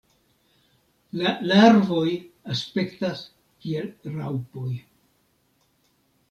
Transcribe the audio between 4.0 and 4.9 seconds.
raŭpoj.